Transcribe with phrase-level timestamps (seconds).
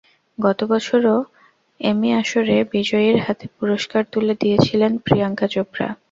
[0.37, 1.17] গত বছরও
[1.79, 5.89] এমি আসরে বিজয়ীর হাতে পুরস্কার তুলে দিয়েছিলেন প্রিয়াঙ্কা চোপড়া।